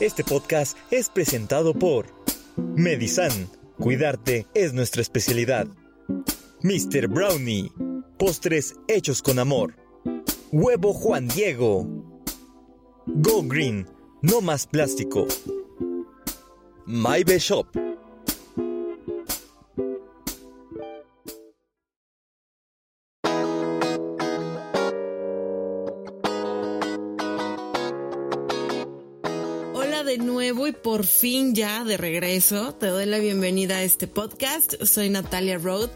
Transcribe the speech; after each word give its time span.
Este 0.00 0.24
podcast 0.24 0.76
es 0.90 1.08
presentado 1.08 1.72
por 1.72 2.06
Medisan. 2.56 3.48
Cuidarte 3.78 4.46
es 4.52 4.74
nuestra 4.74 5.00
especialidad. 5.00 5.66
Mr. 6.62 7.08
Brownie. 7.08 7.72
Postres 8.18 8.74
hechos 8.88 9.22
con 9.22 9.38
amor. 9.38 9.74
Huevo 10.52 10.92
Juan 10.92 11.28
Diego. 11.28 11.86
Go 13.06 13.42
Green. 13.42 13.88
No 14.20 14.42
más 14.42 14.66
plástico. 14.66 15.26
My 16.84 17.22
Shop. 17.38 17.66
Por 30.86 31.04
fin 31.04 31.52
ya 31.52 31.82
de 31.82 31.96
regreso. 31.96 32.72
Te 32.72 32.86
doy 32.86 33.06
la 33.06 33.18
bienvenida 33.18 33.78
a 33.78 33.82
este 33.82 34.06
podcast. 34.06 34.80
Soy 34.84 35.10
Natalia 35.10 35.58
Road 35.58 35.90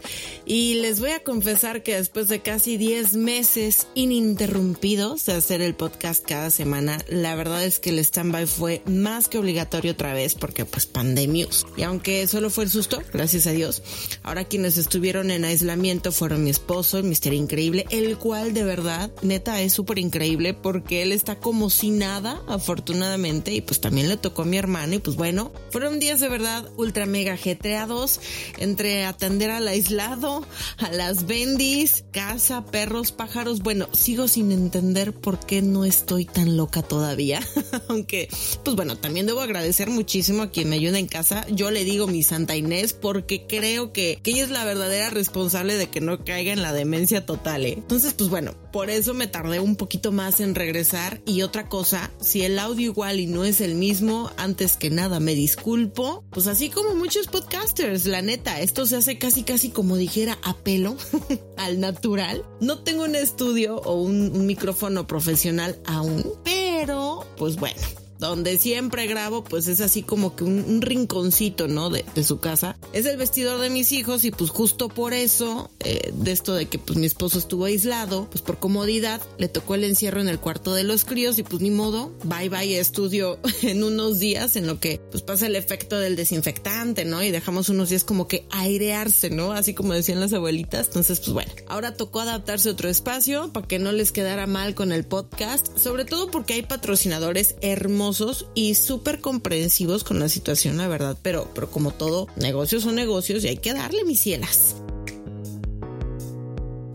y 0.45 0.73
les 0.81 0.99
voy 0.99 1.11
a 1.11 1.23
confesar 1.23 1.81
que 1.81 1.95
después 1.95 2.27
de 2.27 2.41
casi 2.41 2.75
10 2.75 3.13
meses 3.13 3.87
ininterrumpidos 3.95 5.25
de 5.27 5.31
hacer 5.31 5.61
el 5.61 5.75
podcast 5.75 6.25
cada 6.25 6.49
semana, 6.49 6.97
la 7.07 7.35
verdad 7.35 7.63
es 7.63 7.79
que 7.79 7.91
el 7.91 7.99
stand-by 7.99 8.45
fue 8.47 8.81
más 8.85 9.29
que 9.29 9.37
obligatorio 9.37 9.93
otra 9.93 10.13
vez 10.13 10.35
porque 10.35 10.65
pues 10.65 10.87
pandemios. 10.87 11.65
Y 11.77 11.83
aunque 11.83 12.27
solo 12.27 12.49
fue 12.49 12.65
el 12.65 12.69
susto, 12.69 13.01
gracias 13.13 13.47
a 13.47 13.51
Dios, 13.51 13.83
ahora 14.23 14.43
quienes 14.43 14.75
estuvieron 14.75 15.31
en 15.31 15.45
aislamiento 15.45 16.11
fueron 16.11 16.43
mi 16.43 16.49
esposo, 16.49 16.97
el 16.97 17.05
Mister 17.05 17.31
Increíble, 17.31 17.85
el 17.91 18.17
cual 18.17 18.53
de 18.53 18.65
verdad, 18.65 19.09
neta, 19.21 19.61
es 19.61 19.71
súper 19.71 19.99
increíble 19.99 20.53
porque 20.53 21.01
él 21.01 21.13
está 21.13 21.39
como 21.39 21.69
si 21.69 21.91
nada, 21.91 22.41
afortunadamente, 22.49 23.53
y 23.53 23.61
pues 23.61 23.79
también 23.79 24.09
le 24.09 24.17
tocó 24.17 24.41
a 24.41 24.45
mi 24.45 24.57
hermano 24.57 24.80
y 24.89 24.99
pues 24.99 25.15
bueno, 25.15 25.51
fueron 25.69 25.99
días 25.99 26.19
de 26.19 26.27
verdad 26.27 26.67
ultra 26.75 27.05
mega 27.05 27.37
jetreados 27.37 28.19
entre 28.57 29.05
atender 29.05 29.51
al 29.51 29.67
aislado, 29.67 30.45
a 30.77 30.91
las 30.91 31.27
bendis, 31.27 32.03
casa, 32.11 32.65
perros, 32.65 33.11
pájaros. 33.11 33.59
Bueno, 33.59 33.87
sigo 33.93 34.27
sin 34.27 34.51
entender 34.51 35.13
por 35.13 35.39
qué 35.39 35.61
no 35.61 35.85
estoy 35.85 36.25
tan 36.25 36.57
loca 36.57 36.81
todavía. 36.81 37.41
Aunque, 37.89 38.27
pues 38.63 38.75
bueno, 38.75 38.97
también 38.97 39.27
debo 39.27 39.41
agradecer 39.41 39.89
muchísimo 39.89 40.43
a 40.43 40.51
quien 40.51 40.69
me 40.69 40.77
ayuda 40.77 40.97
en 40.97 41.07
casa. 41.07 41.45
Yo 41.49 41.69
le 41.69 41.83
digo 41.83 42.07
mi 42.07 42.23
Santa 42.23 42.55
Inés 42.55 42.93
porque 42.93 43.45
creo 43.47 43.93
que, 43.93 44.19
que 44.23 44.31
ella 44.31 44.43
es 44.43 44.49
la 44.49 44.65
verdadera 44.65 45.11
responsable 45.11 45.75
de 45.75 45.89
que 45.89 46.01
no 46.01 46.25
caiga 46.25 46.53
en 46.53 46.63
la 46.63 46.73
demencia 46.73 47.25
total. 47.25 47.65
¿eh? 47.65 47.73
Entonces, 47.77 48.13
pues 48.15 48.29
bueno, 48.31 48.55
por 48.73 48.89
eso 48.89 49.13
me 49.13 49.27
tardé 49.27 49.59
un 49.59 49.75
poquito 49.75 50.11
más 50.11 50.39
en 50.39 50.55
regresar. 50.55 51.21
Y 51.25 51.43
otra 51.43 51.69
cosa, 51.69 52.09
si 52.19 52.43
el 52.43 52.57
audio 52.57 52.87
igual 52.87 53.19
y 53.19 53.27
no 53.27 53.45
es 53.45 53.61
el 53.61 53.75
mismo, 53.75 54.31
antes 54.37 54.70
que 54.77 54.89
nada 54.89 55.19
me 55.19 55.35
disculpo. 55.35 56.23
Pues 56.31 56.47
así 56.47 56.69
como 56.69 56.95
muchos 56.95 57.27
podcasters, 57.27 58.05
la 58.05 58.21
neta, 58.21 58.59
esto 58.61 58.85
se 58.85 58.97
hace 58.97 59.17
casi 59.17 59.43
casi 59.43 59.69
como 59.69 59.95
dijera 59.95 60.37
a 60.43 60.55
pelo, 60.57 60.97
al 61.57 61.79
natural. 61.79 62.43
No 62.59 62.79
tengo 62.79 63.03
un 63.03 63.15
estudio 63.15 63.77
o 63.77 64.01
un, 64.01 64.31
un 64.35 64.45
micrófono 64.45 65.07
profesional 65.07 65.79
aún, 65.85 66.25
pero 66.43 67.25
pues 67.37 67.55
bueno 67.55 68.00
donde 68.21 68.59
siempre 68.59 69.07
grabo, 69.07 69.43
pues 69.43 69.67
es 69.67 69.81
así 69.81 70.03
como 70.03 70.35
que 70.35 70.43
un, 70.43 70.81
rinconcito, 70.81 71.67
¿no? 71.67 71.89
De, 71.89 72.05
su 72.21 72.39
casa. 72.39 72.77
Es 72.93 73.07
el 73.07 73.17
vestidor 73.17 73.59
de 73.59 73.71
mis 73.71 73.91
hijos 73.91 74.23
y 74.25 74.31
pues 74.31 74.51
justo 74.51 74.89
por 74.89 75.13
eso, 75.13 75.71
eh, 75.79 76.11
de 76.13 76.31
esto 76.31 76.53
de 76.53 76.67
que 76.67 76.77
pues 76.77 76.99
mi 76.99 77.07
esposo 77.07 77.39
estuvo 77.39 77.65
aislado, 77.65 78.27
pues 78.29 78.43
por 78.43 78.59
comodidad 78.59 79.21
le 79.39 79.47
tocó 79.47 79.73
el 79.73 79.83
encierro 79.83 80.21
en 80.21 80.29
el 80.29 80.39
cuarto 80.39 80.75
de 80.75 80.83
los 80.83 81.03
críos 81.03 81.39
y 81.39 81.43
pues 81.43 81.63
ni 81.63 81.71
modo, 81.71 82.13
bye 82.23 82.47
bye 82.49 82.79
estudio 82.79 83.39
en 83.63 83.83
unos 83.83 84.19
días 84.19 84.55
en 84.55 84.67
lo 84.67 84.79
que 84.79 85.01
pues 85.09 85.23
pasa 85.23 85.47
el 85.47 85.55
efecto 85.55 85.99
del 85.99 86.15
desinfectante, 86.15 87.05
¿no? 87.05 87.23
Y 87.23 87.31
dejamos 87.31 87.69
unos 87.69 87.89
días 87.89 88.03
como 88.03 88.27
que 88.27 88.45
airearse, 88.51 89.31
¿no? 89.31 89.51
Así 89.51 89.73
como 89.73 89.93
decían 89.93 90.19
las 90.19 90.33
abuelitas. 90.33 90.87
Entonces, 90.87 91.19
pues 91.21 91.33
bueno, 91.33 91.51
ahora 91.67 91.95
tocó 91.95 92.19
adaptarse 92.19 92.69
a 92.69 92.73
otro 92.73 92.87
espacio 92.87 93.51
para 93.51 93.67
que 93.67 93.79
no 93.79 93.91
les 93.91 94.11
quedara 94.11 94.45
mal 94.45 94.75
con 94.75 94.91
el 94.91 95.05
podcast, 95.05 95.75
sobre 95.75 96.05
todo 96.05 96.29
porque 96.29 96.53
hay 96.53 96.61
patrocinadores 96.61 97.55
hermosos 97.61 98.10
y 98.53 98.75
súper 98.75 99.21
comprensivos 99.21 100.03
con 100.03 100.19
la 100.19 100.29
situación, 100.29 100.77
la 100.77 100.87
verdad. 100.87 101.17
Pero, 101.21 101.49
pero 101.53 101.69
como 101.69 101.91
todo, 101.91 102.27
negocios 102.35 102.83
son 102.83 102.95
negocios 102.95 103.43
y 103.43 103.49
hay 103.49 103.57
que 103.57 103.73
darle 103.73 104.03
mis 104.03 104.21
cielas. 104.21 104.75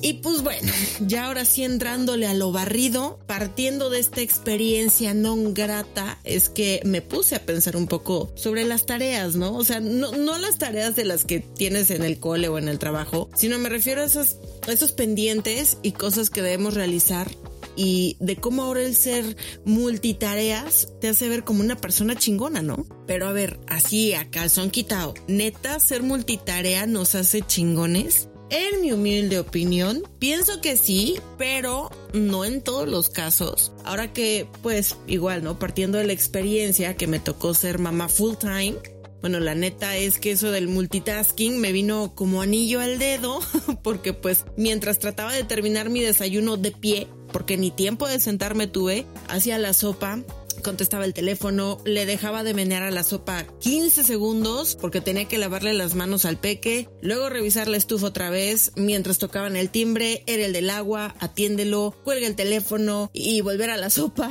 Y 0.03 0.15
pues 0.15 0.43
bueno, 0.43 0.71
ya 1.01 1.27
ahora 1.27 1.45
sí 1.45 1.65
entrándole 1.65 2.27
a 2.27 2.35
lo 2.35 2.53
barrido, 2.53 3.19
partiendo 3.27 3.91
de 3.91 3.99
esta 3.99 4.21
experiencia 4.21 5.15
no 5.15 5.37
grata, 5.53 6.21
es 6.23 6.49
que 6.49 6.81
me 6.85 7.03
puse 7.03 7.35
a 7.35 7.45
pensar 7.45 7.77
un 7.77 7.87
poco 7.87 8.31
sobre 8.37 8.65
las 8.65 8.87
tareas, 8.87 9.35
¿no? 9.37 9.57
O 9.57 9.65
sea, 9.65 9.81
no, 9.81 10.13
no 10.13 10.39
las 10.39 10.59
tareas 10.59 10.95
de 10.97 11.05
las 11.05 11.25
que 11.25 11.41
tienes 11.41 11.91
en 11.91 12.05
el 12.05 12.21
cole 12.21 12.49
o 12.49 12.59
en 12.59 12.69
el 12.69 12.79
trabajo, 12.79 13.29
sino 13.35 13.59
me 13.59 13.69
refiero 13.69 14.03
a 14.03 14.05
esos, 14.05 14.37
a 14.69 14.73
esos 14.73 14.93
pendientes 14.93 15.79
y 15.83 15.93
cosas 15.93 16.31
que 16.31 16.43
debemos 16.43 16.75
realizar 16.75 17.29
y 17.77 18.17
de 18.21 18.37
cómo 18.37 18.63
ahora 18.63 18.83
el 18.83 18.97
ser 18.97 19.37
multitareas 19.65 20.89
te 21.01 21.09
hace 21.09 21.29
ver 21.29 21.45
como 21.45 21.61
una 21.61 21.77
persona 21.77 22.17
chingona, 22.17 22.63
¿no? 22.63 22.87
Pero 23.07 23.29
a 23.29 23.33
ver, 23.33 23.61
así 23.69 24.15
a 24.15 24.31
calzón 24.31 24.71
quitado, 24.71 25.15
neta, 25.29 25.79
ser 25.81 26.03
multitarea 26.03 26.87
nos 26.87 27.15
hace 27.15 27.43
chingones. 27.43 28.29
En 28.49 28.81
mi 28.81 28.93
humilde 28.93 29.41
opinión, 29.41 30.05
pienso 30.21 30.61
que 30.61 30.77
sí, 30.77 31.19
pero 31.37 31.91
no 32.13 32.45
en 32.45 32.63
todos 32.63 32.89
los 32.89 33.09
casos. 33.09 33.73
Ahora 33.85 34.13
que, 34.13 34.47
pues, 34.63 34.97
igual, 35.09 35.43
¿no? 35.43 35.59
Partiendo 35.59 35.99
de 35.99 36.05
la 36.05 36.13
experiencia 36.13 36.97
que 36.97 37.09
me 37.09 37.19
tocó 37.19 37.55
ser 37.55 37.81
mamá 37.81 38.09
full 38.09 38.37
time, 38.37 38.77
bueno, 39.21 39.41
la 39.41 39.55
neta 39.55 39.97
es 39.97 40.19
que 40.19 40.33
eso 40.33 40.51
del 40.51 40.69
multitasking 40.69 41.59
me 41.59 41.73
vino 41.73 42.15
como 42.15 42.43
anillo 42.43 42.81
al 42.81 42.99
dedo, 42.99 43.41
porque 43.83 44.13
pues 44.13 44.45
mientras 44.57 44.99
trataba 44.99 45.33
de 45.33 45.45
terminar 45.45 45.91
mi 45.91 46.01
desayuno 46.01 46.57
de 46.57 46.71
pie, 46.71 47.09
porque 47.33 47.57
ni 47.57 47.71
tiempo 47.71 48.07
de 48.07 48.21
sentarme 48.21 48.67
tuve, 48.67 49.07
hacía 49.29 49.59
la 49.59 49.73
sopa, 49.73 50.21
contestaba 50.67 51.05
el 51.05 51.15
teléfono, 51.15 51.79
le 51.85 52.07
dejaba 52.07 52.43
de 52.43 52.53
menear 52.53 52.83
a 52.83 52.91
la 52.91 53.05
sopa 53.05 53.47
15 53.61 54.03
segundos 54.03 54.77
porque 54.81 55.01
tenía 55.01 55.27
que 55.27 55.39
lavarle 55.39 55.75
las 55.75 55.95
manos 55.95 56.25
al 56.25 56.39
peque, 56.39 56.89
luego 57.01 57.29
revisar 57.29 57.69
la 57.69 57.77
estufa 57.77 58.09
otra 58.09 58.31
vez 58.31 58.73
mientras 58.75 59.19
tocaban 59.19 59.55
el 59.55 59.71
timbre, 59.71 60.25
era 60.27 60.45
el 60.45 60.53
del 60.53 60.71
agua, 60.71 61.15
atiéndelo, 61.21 61.95
cuelga 62.03 62.27
el 62.27 62.35
teléfono 62.35 63.13
y 63.13 63.43
volver 63.43 63.71
a 63.71 63.77
la 63.77 63.91
sopa. 63.91 64.29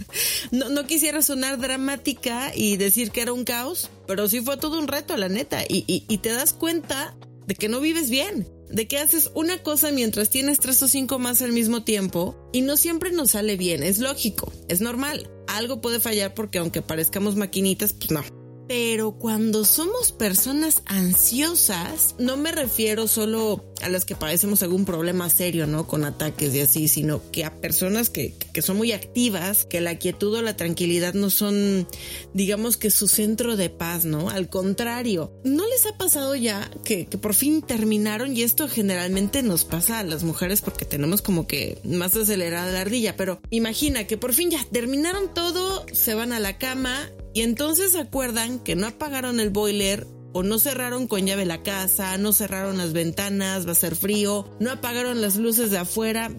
no, 0.50 0.86
quisiera 0.86 1.20
sonar 1.20 1.60
dramática 1.60 2.50
y 2.54 2.78
decir 2.78 3.10
que 3.10 3.20
era 3.20 3.34
un 3.34 3.44
caos, 3.44 3.90
pero 4.06 4.26
sí 4.26 4.40
fue 4.40 4.56
todo 4.56 4.78
un 4.78 4.88
reto, 4.88 5.18
la 5.18 5.28
neta, 5.28 5.64
y 5.68 6.18
te 6.18 6.30
das 6.30 6.54
cuenta 6.54 7.14
de 7.46 7.54
que 7.56 7.68
no 7.68 7.80
vives 7.80 8.08
bien 8.08 8.48
de 8.70 8.88
que 8.88 8.98
haces 8.98 9.30
una 9.34 9.62
cosa 9.62 9.92
mientras 9.92 10.30
tienes 10.30 10.58
tres 10.58 10.82
o 10.82 10.88
cinco 10.88 11.18
más 11.18 11.42
al 11.42 11.52
mismo 11.52 11.84
tiempo 11.84 12.34
y 12.52 12.62
no 12.62 12.76
siempre 12.76 13.12
nos 13.12 13.32
sale 13.32 13.56
bien, 13.56 13.82
es 13.82 13.98
lógico, 13.98 14.52
es 14.68 14.80
normal. 14.80 15.30
Algo 15.54 15.80
puede 15.80 16.00
fallar 16.00 16.34
porque 16.34 16.58
aunque 16.58 16.82
parezcamos 16.82 17.36
maquinitas, 17.36 17.92
pues 17.92 18.10
no. 18.10 18.43
Pero 18.66 19.12
cuando 19.12 19.64
somos 19.64 20.12
personas 20.12 20.82
ansiosas, 20.86 22.14
no 22.18 22.36
me 22.36 22.50
refiero 22.50 23.06
solo 23.06 23.64
a 23.82 23.90
las 23.90 24.06
que 24.06 24.14
padecemos 24.14 24.62
algún 24.62 24.86
problema 24.86 25.28
serio, 25.28 25.66
¿no? 25.66 25.86
Con 25.86 26.04
ataques 26.04 26.54
y 26.54 26.60
así, 26.60 26.88
sino 26.88 27.20
que 27.30 27.44
a 27.44 27.60
personas 27.60 28.08
que, 28.08 28.34
que 28.52 28.62
son 28.62 28.78
muy 28.78 28.92
activas, 28.92 29.66
que 29.66 29.82
la 29.82 29.98
quietud 29.98 30.34
o 30.36 30.42
la 30.42 30.56
tranquilidad 30.56 31.12
no 31.12 31.28
son, 31.28 31.86
digamos 32.32 32.78
que 32.78 32.90
su 32.90 33.06
centro 33.06 33.56
de 33.56 33.68
paz, 33.68 34.06
¿no? 34.06 34.30
Al 34.30 34.48
contrario, 34.48 35.32
¿no 35.44 35.66
les 35.68 35.84
ha 35.84 35.98
pasado 35.98 36.34
ya 36.34 36.70
que, 36.84 37.06
que 37.06 37.18
por 37.18 37.34
fin 37.34 37.60
terminaron? 37.60 38.34
Y 38.34 38.42
esto 38.42 38.68
generalmente 38.68 39.42
nos 39.42 39.64
pasa 39.64 39.98
a 39.98 40.04
las 40.04 40.24
mujeres 40.24 40.62
porque 40.62 40.86
tenemos 40.86 41.20
como 41.20 41.46
que 41.46 41.78
más 41.84 42.16
acelerada 42.16 42.72
la 42.72 42.80
ardilla, 42.80 43.16
pero 43.16 43.40
imagina 43.50 44.06
que 44.06 44.16
por 44.16 44.32
fin 44.32 44.50
ya 44.50 44.64
terminaron 44.72 45.34
todo, 45.34 45.84
se 45.92 46.14
van 46.14 46.32
a 46.32 46.40
la 46.40 46.56
cama 46.56 47.10
y 47.34 47.42
entonces 47.42 47.92
se 47.92 47.98
acuerdan 47.98 48.60
que 48.60 48.76
no 48.76 48.86
apagaron 48.86 49.40
el 49.40 49.50
boiler 49.50 50.06
o 50.32 50.44
no 50.44 50.58
cerraron 50.60 51.08
con 51.08 51.26
llave 51.26 51.44
la 51.44 51.64
casa, 51.64 52.16
no 52.16 52.32
cerraron 52.32 52.78
las 52.78 52.92
ventanas, 52.92 53.66
va 53.66 53.72
a 53.72 53.76
ser 53.76 53.96
frío, 53.96 54.48
no 54.60 54.70
apagaron 54.70 55.20
las 55.20 55.36
luces 55.36 55.72
de 55.72 55.78
afuera. 55.78 56.30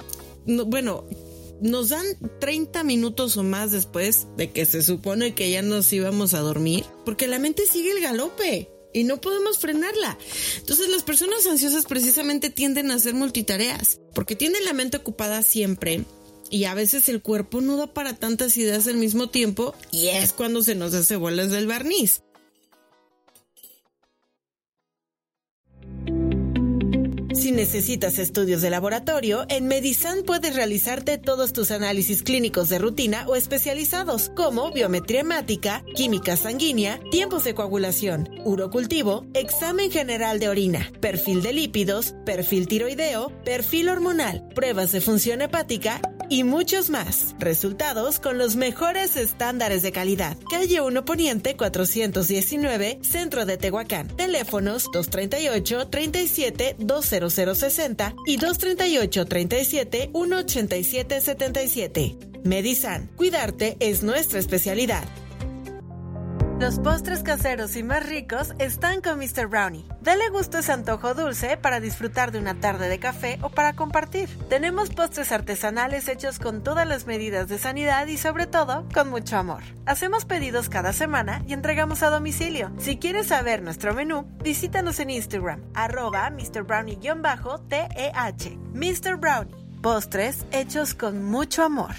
bueno, 0.46 1.06
nos 1.62 1.90
dan 1.90 2.06
30 2.40 2.84
minutos 2.86 3.36
o 3.36 3.44
más 3.44 3.72
después 3.72 4.28
de 4.38 4.52
que 4.52 4.66
se 4.66 4.82
supone 4.82 5.34
que 5.34 5.52
ya 5.52 5.62
nos 5.62 5.92
íbamos 5.92 6.34
a 6.34 6.40
dormir, 6.40 6.86
porque 7.06 7.28
la 7.28 7.40
mente 7.40 7.66
sigue 7.66 7.92
el 7.92 8.02
galope 8.02 8.70
y 8.94 9.04
no 9.04 9.20
podemos 9.20 9.60
frenarla. 9.60 10.18
Entonces 10.60 10.88
las 10.88 11.04
personas 11.04 11.46
ansiosas 11.46 11.86
precisamente 11.86 12.50
tienden 12.50 12.90
a 12.90 12.96
hacer 12.96 13.14
multitareas, 13.14 14.00
porque 14.14 14.38
tienen 14.38 14.64
la 14.64 14.74
mente 14.74 14.98
ocupada 14.98 15.42
siempre 15.42 16.06
y 16.50 16.66
a 16.66 16.74
veces 16.74 17.10
el 17.10 17.22
cuerpo 17.22 17.62
no 17.62 17.78
da 17.78 17.88
para 17.88 18.14
tantas 18.14 18.58
ideas 18.58 18.88
al 18.88 18.98
mismo 18.98 19.30
tiempo 19.30 19.76
y 19.92 20.08
es 20.08 20.34
cuando 20.34 20.64
se 20.64 20.76
nos 20.76 20.94
hace 20.94 21.16
bolas 21.16 21.52
del 21.52 21.68
barniz. 21.68 22.22
Si 27.36 27.52
necesitas 27.52 28.18
estudios 28.18 28.62
de 28.62 28.70
laboratorio, 28.70 29.46
en 29.50 29.68
Medisan 29.68 30.24
puedes 30.24 30.56
realizarte 30.56 31.18
todos 31.18 31.52
tus 31.52 31.70
análisis 31.70 32.24
clínicos 32.24 32.70
de 32.70 32.80
rutina 32.80 33.26
o 33.28 33.36
especializados, 33.36 34.32
como 34.36 34.72
biometría 34.72 35.20
hemática, 35.20 35.84
química 35.96 36.38
sanguínea, 36.38 37.00
tiempos 37.12 37.44
de 37.44 37.54
coagulación, 37.54 38.30
urocultivo, 38.46 39.26
examen 39.34 39.92
general 39.92 40.40
de 40.40 40.48
orina, 40.48 40.90
perfil 41.02 41.44
de 41.44 41.52
lípidos, 41.54 42.16
perfil 42.26 42.68
tiroideo, 42.68 43.32
perfil 43.44 43.90
hormonal, 43.90 44.48
pruebas 44.56 44.94
de 44.94 45.02
función 45.02 45.42
hepática 45.42 46.00
y 46.30 46.44
muchos 46.44 46.90
más. 46.90 47.36
Resultados 47.40 48.20
con 48.20 48.38
los 48.38 48.56
mejores 48.56 49.16
estándares 49.18 49.82
de 49.82 49.92
calidad. 49.92 50.38
Calle 50.50 50.82
1 50.82 51.06
Poniente 51.06 51.56
419, 51.56 53.00
Centro 53.02 53.46
de 53.46 53.58
Tehuacán. 53.58 54.08
Teléfonos 54.08 54.86
238 54.92 55.88
37 55.88 56.76
20060 56.80 58.16
y 58.26 58.38
238 58.38 59.26
37 59.26 60.10
187 60.14 61.22
77. 61.22 62.18
Medisan, 62.44 63.08
cuidarte 63.16 63.76
es 63.80 64.04
nuestra 64.04 64.40
especialidad. 64.40 65.04
Los 66.60 66.80
postres 66.80 67.22
caseros 67.22 67.76
y 67.76 67.84
más 67.84 68.08
ricos 68.08 68.54
están 68.60 69.02
con 69.02 69.20
Mr. 69.20 69.48
Brownie. 69.48 69.84
Dale 70.00 70.30
gusto 70.30 70.56
a 70.56 70.62
ese 70.62 70.72
antojo 70.72 71.14
dulce 71.14 71.58
para 71.58 71.82
disfrutar 71.82 72.32
de 72.32 72.40
una 72.40 72.62
tarde 72.62 72.88
de 72.88 72.98
café 72.98 73.40
o 73.42 73.50
para 73.50 73.74
compartir. 73.74 74.30
Tenemos 74.48 74.90
postres 74.90 75.34
artesanales 75.34 76.08
hechos 76.08 76.40
con 76.40 76.64
todas 76.64 76.88
las 76.88 77.08
medidas 77.08 77.50
de 77.50 77.58
sanidad 77.58 78.08
y 78.08 78.18
sobre 78.18 78.48
todo 78.48 78.88
con 78.94 79.10
mucho 79.10 79.36
amor. 79.36 79.64
Hacemos 79.86 80.24
pedidos 80.24 80.70
cada 80.70 80.94
semana 80.94 81.44
y 81.46 81.52
entregamos 81.52 82.04
a 82.04 82.10
domicilio. 82.10 82.72
Si 82.78 83.00
quieres 83.00 83.28
saber 83.28 83.62
nuestro 83.62 83.94
menú, 83.94 84.26
visítanos 84.42 85.02
en 85.02 85.10
Instagram, 85.10 85.62
arroba 85.74 86.32
MrBrownie-TEH. 86.32 88.58
Mr. 88.74 89.18
Brownie, 89.18 89.54
postres 89.82 90.46
hechos 90.52 90.94
con 90.94 91.26
mucho 91.26 91.64
amor. 91.64 91.96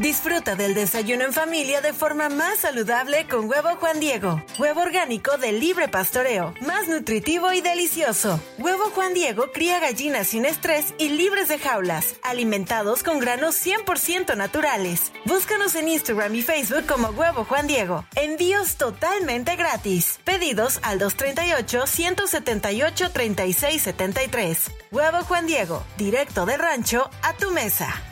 Disfruta 0.00 0.54
del 0.56 0.72
desayuno 0.72 1.26
en 1.26 1.34
familia 1.34 1.82
de 1.82 1.92
forma 1.92 2.30
más 2.30 2.60
saludable 2.60 3.26
con 3.28 3.50
huevo 3.50 3.76
Juan 3.78 4.00
Diego. 4.00 4.42
Huevo 4.58 4.80
orgánico 4.80 5.36
de 5.36 5.52
libre 5.52 5.88
pastoreo, 5.88 6.54
más 6.62 6.88
nutritivo 6.88 7.52
y 7.52 7.60
delicioso. 7.60 8.40
Huevo 8.56 8.84
Juan 8.94 9.12
Diego 9.12 9.52
cría 9.52 9.78
gallinas 9.78 10.28
sin 10.28 10.46
estrés 10.46 10.94
y 10.96 11.10
libres 11.10 11.48
de 11.48 11.58
jaulas, 11.58 12.14
alimentados 12.22 13.02
con 13.02 13.18
granos 13.18 13.56
100% 13.56 14.38
naturales. 14.38 15.12
Búscanos 15.26 15.74
en 15.74 15.88
Instagram 15.88 16.34
y 16.34 16.40
Facebook 16.40 16.86
como 16.86 17.08
Huevo 17.08 17.44
Juan 17.44 17.66
Diego. 17.66 18.06
Envíos 18.16 18.76
totalmente 18.76 19.54
gratis. 19.56 20.18
Pedidos 20.24 20.80
al 20.82 20.98
238 20.98 21.86
178 21.86 23.10
3673. 23.12 24.70
Huevo 24.92 25.24
Juan 25.24 25.46
Diego, 25.46 25.84
directo 25.98 26.46
del 26.46 26.58
rancho 26.58 27.10
a 27.20 27.34
tu 27.34 27.50
mesa. 27.50 28.09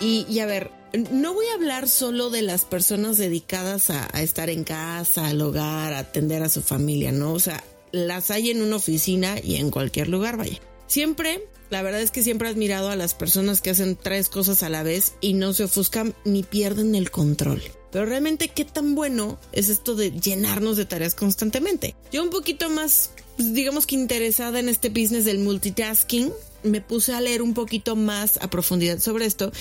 Y, 0.00 0.38
a 0.38 0.46
ver, 0.46 0.70
no 1.10 1.34
voy 1.34 1.46
a 1.46 1.54
hablar 1.54 1.88
solo 1.88 2.30
de 2.30 2.42
las 2.42 2.64
personas 2.64 3.18
dedicadas 3.18 3.90
a, 3.90 4.06
estar 4.22 4.50
en 4.50 4.64
casa, 4.64 5.26
al 5.26 5.40
hogar, 5.40 5.92
a 5.92 6.00
atender 6.00 6.42
a 6.42 6.48
su 6.48 6.62
familia, 6.62 7.12
¿no? 7.12 7.32
O 7.32 7.40
sea, 7.40 7.62
las 7.92 8.30
hay 8.30 8.50
en 8.50 8.62
una 8.62 8.76
oficina 8.76 9.36
y 9.42 9.56
en 9.56 9.70
cualquier 9.70 10.08
lugar, 10.08 10.36
vaya. 10.36 10.58
Siempre, 10.86 11.44
la 11.70 11.82
verdad 11.82 12.00
es 12.00 12.10
que 12.10 12.22
siempre 12.22 12.48
he 12.48 12.50
admirado 12.50 12.90
a 12.90 12.96
las 12.96 13.14
personas 13.14 13.60
que 13.60 13.70
hacen 13.70 13.96
tres 13.96 14.28
cosas 14.28 14.62
a 14.62 14.68
la 14.68 14.82
vez 14.82 15.14
y 15.20 15.34
no 15.34 15.52
se 15.52 15.64
ofuscan 15.64 16.14
ni 16.24 16.42
pierden 16.42 16.94
el 16.94 17.10
control. 17.10 17.62
Pero 17.90 18.06
realmente, 18.06 18.48
¿qué 18.48 18.64
tan 18.64 18.94
bueno 18.94 19.38
es 19.52 19.68
esto 19.68 19.94
de 19.94 20.12
llenarnos 20.12 20.76
de 20.76 20.84
tareas 20.84 21.14
constantemente? 21.14 21.94
Yo 22.12 22.22
un 22.22 22.30
poquito 22.30 22.68
más, 22.70 23.10
pues, 23.36 23.54
digamos 23.54 23.86
que 23.86 23.94
interesada 23.94 24.60
en 24.60 24.68
este 24.68 24.90
business 24.90 25.24
del 25.24 25.38
multitasking, 25.38 26.32
me 26.62 26.80
puse 26.80 27.14
a 27.14 27.20
leer 27.20 27.42
un 27.42 27.54
poquito 27.54 27.96
más 27.96 28.38
a 28.42 28.48
profundidad 28.48 28.98
sobre 28.98 29.26
esto 29.26 29.52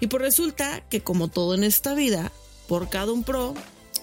y 0.00 0.06
pues 0.06 0.22
resulta 0.22 0.82
que 0.88 1.00
como 1.00 1.28
todo 1.28 1.54
en 1.54 1.64
esta 1.64 1.94
vida, 1.94 2.32
por 2.66 2.88
cada 2.88 3.12
un 3.12 3.24
pro 3.24 3.54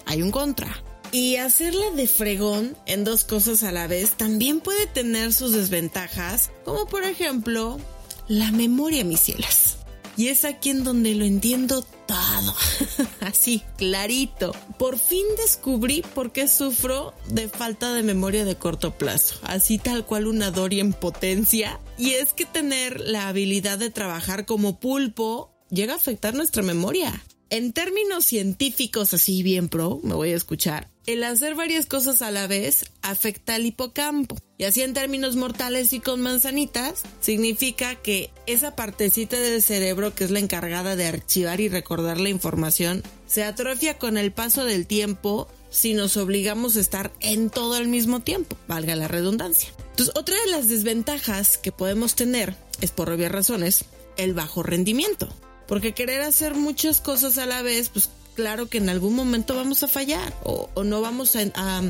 hay 0.05 0.21
un 0.21 0.31
contra. 0.31 0.83
Y 1.11 1.37
hacerla 1.37 1.91
de 1.91 2.07
fregón 2.07 2.75
en 2.85 3.03
dos 3.03 3.23
cosas 3.23 3.63
a 3.63 3.71
la 3.71 3.87
vez 3.87 4.11
también 4.11 4.59
puede 4.59 4.85
tener 4.87 5.33
sus 5.33 5.53
desventajas, 5.53 6.51
como 6.65 6.87
por 6.87 7.03
ejemplo 7.03 7.79
la 8.27 8.51
memoria, 8.51 9.05
mis 9.05 9.21
cielas. 9.21 9.74
Y 10.17 10.29
es 10.29 10.45
aquí 10.45 10.69
en 10.69 10.83
donde 10.83 11.13
lo 11.13 11.25
entiendo 11.25 11.81
todo. 12.07 12.55
Así, 13.21 13.63
clarito. 13.77 14.53
Por 14.77 14.97
fin 14.97 15.25
descubrí 15.37 16.03
por 16.13 16.31
qué 16.31 16.47
sufro 16.47 17.13
de 17.27 17.49
falta 17.49 17.93
de 17.93 18.03
memoria 18.03 18.45
de 18.45 18.55
corto 18.55 18.97
plazo. 18.97 19.35
Así 19.43 19.77
tal 19.77 20.05
cual 20.05 20.27
una 20.27 20.51
Dory 20.51 20.79
en 20.79 20.93
potencia. 20.93 21.79
Y 21.97 22.11
es 22.11 22.33
que 22.33 22.45
tener 22.45 23.01
la 23.01 23.27
habilidad 23.27 23.77
de 23.77 23.89
trabajar 23.89 24.45
como 24.45 24.79
pulpo 24.79 25.51
llega 25.69 25.93
a 25.93 25.97
afectar 25.97 26.33
nuestra 26.33 26.63
memoria. 26.63 27.23
En 27.55 27.71
términos 27.71 28.25
científicos 28.25 29.13
así 29.13 29.41
bien 29.41 29.69
pro, 29.69 30.01
me 30.03 30.13
voy 30.13 30.33
a 30.33 30.35
escuchar, 30.35 30.89
el 31.05 31.23
hacer 31.23 31.55
varias 31.55 31.85
cosas 31.85 32.21
a 32.21 32.29
la 32.29 32.47
vez 32.47 32.83
afecta 33.01 33.55
al 33.55 33.65
hipocampo. 33.65 34.35
Y 34.57 34.65
así 34.65 34.81
en 34.81 34.93
términos 34.93 35.37
mortales 35.37 35.93
y 35.93 36.01
con 36.01 36.19
manzanitas, 36.19 37.03
significa 37.21 37.95
que 37.95 38.29
esa 38.45 38.75
partecita 38.75 39.39
del 39.39 39.61
cerebro 39.61 40.13
que 40.13 40.25
es 40.25 40.31
la 40.31 40.39
encargada 40.39 40.97
de 40.97 41.07
archivar 41.07 41.61
y 41.61 41.69
recordar 41.69 42.19
la 42.19 42.27
información, 42.27 43.03
se 43.25 43.45
atrofia 43.45 43.97
con 43.97 44.17
el 44.17 44.33
paso 44.33 44.65
del 44.65 44.85
tiempo 44.85 45.47
si 45.69 45.93
nos 45.93 46.17
obligamos 46.17 46.75
a 46.75 46.81
estar 46.81 47.13
en 47.21 47.49
todo 47.49 47.75
al 47.75 47.87
mismo 47.87 48.19
tiempo, 48.19 48.57
valga 48.67 48.97
la 48.97 49.07
redundancia. 49.07 49.69
Entonces, 49.91 50.13
otra 50.17 50.35
de 50.41 50.51
las 50.51 50.67
desventajas 50.67 51.57
que 51.57 51.71
podemos 51.71 52.15
tener 52.15 52.53
es 52.81 52.91
por 52.91 53.09
obvias 53.09 53.31
razones 53.31 53.85
el 54.17 54.33
bajo 54.33 54.61
rendimiento. 54.61 55.33
Porque 55.67 55.93
querer 55.93 56.21
hacer 56.21 56.55
muchas 56.55 57.01
cosas 57.01 57.37
a 57.37 57.45
la 57.45 57.61
vez, 57.61 57.89
pues 57.89 58.09
claro 58.35 58.67
que 58.67 58.77
en 58.77 58.89
algún 58.89 59.15
momento 59.15 59.55
vamos 59.55 59.81
a 59.81 59.87
fallar 59.87 60.33
o, 60.43 60.69
no 60.83 61.01
vamos 61.01 61.35
a, 61.35 61.81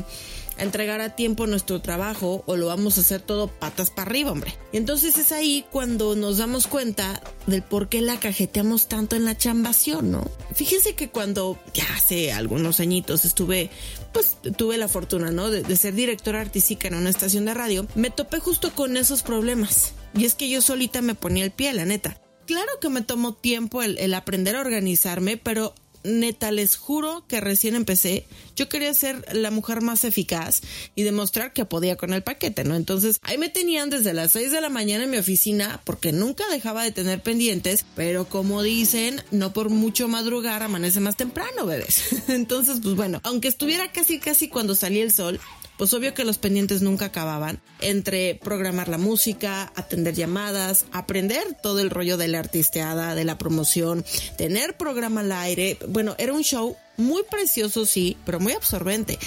entregar 0.58 1.02
a 1.02 1.14
tiempo 1.14 1.46
nuestro 1.46 1.82
trabajo 1.82 2.42
o 2.46 2.56
lo 2.56 2.68
vamos 2.68 2.96
a 2.96 3.02
hacer 3.02 3.20
todo 3.20 3.48
patas 3.48 3.90
para 3.90 4.08
arriba, 4.08 4.32
hombre. 4.32 4.54
Y 4.72 4.78
entonces 4.78 5.18
es 5.18 5.30
ahí 5.30 5.66
cuando 5.70 6.16
nos 6.16 6.38
damos 6.38 6.66
cuenta 6.66 7.20
del 7.46 7.62
por 7.62 7.90
qué 7.90 8.00
la 8.00 8.18
cajeteamos 8.18 8.88
tanto 8.88 9.16
en 9.16 9.26
la 9.26 9.36
chambación, 9.36 10.10
¿no? 10.10 10.24
Fíjense 10.54 10.94
que 10.94 11.10
cuando 11.10 11.58
ya 11.74 11.84
hace 11.94 12.32
algunos 12.32 12.80
añitos 12.80 13.26
estuve, 13.26 13.68
pues 14.14 14.38
tuve 14.56 14.78
la 14.78 14.88
fortuna, 14.88 15.30
¿no? 15.30 15.50
De, 15.50 15.76
ser 15.76 15.94
directora 15.94 16.40
artística 16.40 16.88
en 16.88 16.94
una 16.94 17.10
estación 17.10 17.44
de 17.44 17.52
radio, 17.52 17.86
me 17.94 18.08
topé 18.08 18.40
justo 18.40 18.74
con 18.74 18.96
esos 18.96 19.22
problemas. 19.22 19.92
Y 20.14 20.24
es 20.24 20.34
que 20.34 20.48
yo 20.48 20.62
solita 20.62 21.02
me 21.02 21.14
ponía 21.14 21.44
el 21.44 21.50
pie, 21.50 21.74
la 21.74 21.84
neta. 21.84 22.18
Claro 22.46 22.70
que 22.80 22.88
me 22.88 23.02
tomó 23.02 23.34
tiempo 23.34 23.82
el, 23.82 24.14
aprender 24.14 24.56
a 24.56 24.60
organizarme, 24.60 25.36
pero 25.36 25.74
neta, 26.04 26.52
les 26.52 26.76
juro 26.76 27.24
que 27.26 27.40
recién 27.40 27.74
empecé, 27.74 28.26
yo 28.54 28.68
quería 28.68 28.94
ser 28.94 29.24
la 29.34 29.50
mujer 29.50 29.82
más 29.82 30.04
eficaz 30.04 30.62
y 30.94 31.02
demostrar 31.02 31.52
que 31.52 31.64
podía 31.64 31.96
con 31.96 32.12
el 32.12 32.22
paquete, 32.22 32.62
¿no? 32.62 32.76
Entonces, 32.76 33.18
ahí 33.22 33.38
me 33.38 33.48
tenían 33.48 33.90
desde 33.90 34.14
las 34.14 34.32
6 34.32 34.52
de 34.52 34.60
la 34.60 34.68
mañana 34.68 35.04
en 35.04 35.10
mi 35.10 35.18
oficina 35.18 35.80
porque 35.84 36.12
nunca 36.12 36.44
dejaba 36.48 36.84
de 36.84 36.92
tener 36.92 37.20
pendientes, 37.20 37.84
pero 37.96 38.28
como 38.28 38.62
dicen, 38.62 39.22
no 39.32 39.52
por 39.52 39.68
mucho 39.68 40.06
madrugar 40.06 40.62
amanece 40.62 41.00
más 41.00 41.16
temprano, 41.16 41.66
bebés. 41.66 42.28
Entonces, 42.28 42.78
pues 42.82 42.94
bueno, 42.94 43.20
aunque 43.24 43.48
estuviera 43.48 43.90
casi 43.90 44.20
casi 44.20 44.48
cuando 44.48 44.76
salía 44.76 45.02
el 45.02 45.12
sol, 45.12 45.40
pues 45.78 45.92
obvio 45.94 46.14
que 46.14 46.24
los 46.24 46.38
pendientes 46.38 46.82
nunca 46.82 47.06
acababan 47.06 47.60
entre 47.80 48.34
programar 48.36 48.88
la 48.88 48.98
música, 48.98 49.72
atender 49.76 50.14
llamadas, 50.14 50.86
aprender 50.92 51.56
todo 51.62 51.80
el 51.80 51.90
rollo 51.90 52.16
de 52.16 52.28
la 52.28 52.38
artisteada, 52.38 53.14
de 53.14 53.24
la 53.24 53.38
promoción, 53.38 54.04
tener 54.38 54.76
programa 54.76 55.20
al 55.20 55.32
aire. 55.32 55.78
Bueno, 55.88 56.14
era 56.18 56.32
un 56.32 56.42
show 56.42 56.76
muy 56.96 57.22
precioso, 57.30 57.84
sí, 57.86 58.16
pero 58.24 58.40
muy 58.40 58.52
absorbente. 58.52 59.18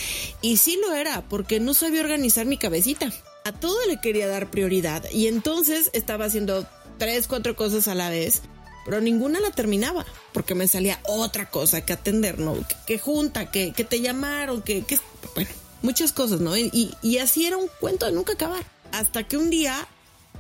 Y 0.42 0.58
sí 0.58 0.80
lo 0.82 0.94
era, 0.94 1.22
porque 1.30 1.60
no 1.60 1.74
sabía 1.74 2.02
organizar 2.02 2.46
mi 2.46 2.58
cabecita. 2.58 3.12
A 3.46 3.52
todo 3.52 3.78
le 3.88 4.02
quería 4.02 4.28
dar 4.28 4.52
prioridad 4.52 5.04
y 5.12 5.28
entonces 5.28 5.90
estaba 5.94 6.26
haciendo 6.26 6.68
tres, 6.98 7.28
cuatro 7.28 7.56
cosas 7.56 7.88
a 7.88 7.96
la 7.96 8.10
vez 8.10 8.42
pero 8.86 9.02
ninguna 9.02 9.40
la 9.40 9.52
terminaba 9.52 10.04
porque 10.34 10.56
me 10.56 10.68
salía 10.68 11.00
otra 11.06 11.48
cosa 11.50 11.86
que 11.86 11.94
atender, 11.94 12.40
¿no? 12.40 12.56
Que, 12.88 12.98
junta, 12.98 13.52
que, 13.52 13.72
que, 13.72 13.84
te 13.84 14.02
llamaron, 14.02 14.64
que, 14.64 14.84
que, 14.84 14.98
bueno, 15.36 15.50
muchas 15.82 16.12
cosas, 16.12 16.40
¿no? 16.40 16.58
Y, 16.58 16.96
y 17.02 17.18
así 17.18 17.46
era 17.46 17.58
un 17.58 17.70
cuento 17.80 18.06
de 18.06 18.12
nunca 18.12 18.34
acabar. 18.34 18.64
Hasta 18.92 19.24
que 19.24 19.38
un 19.38 19.50
día, 19.50 19.88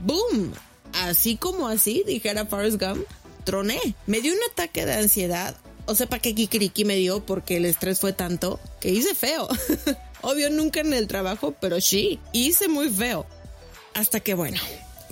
¡boom! 0.01 0.53
Así 0.93 1.35
como 1.35 1.67
así, 1.67 2.03
dijera 2.05 2.45
Forrest 2.45 2.81
Gump, 2.81 3.05
troné. 3.43 3.79
Me 4.07 4.21
dio 4.21 4.33
un 4.33 4.39
ataque 4.51 4.85
de 4.85 4.93
ansiedad. 4.93 5.55
O 5.85 5.95
sea, 5.95 6.07
para 6.07 6.21
qué 6.21 6.35
kikiriki 6.35 6.85
me 6.85 6.95
dio 6.95 7.25
porque 7.25 7.57
el 7.57 7.65
estrés 7.65 7.99
fue 7.99 8.13
tanto 8.13 8.59
que 8.79 8.89
hice 8.89 9.15
feo. 9.15 9.47
Obvio, 10.21 10.49
nunca 10.49 10.81
en 10.81 10.93
el 10.93 11.07
trabajo, 11.07 11.55
pero 11.59 11.79
sí, 11.81 12.19
hice 12.33 12.67
muy 12.67 12.89
feo. 12.89 13.25
Hasta 13.93 14.19
que, 14.19 14.33
bueno, 14.33 14.59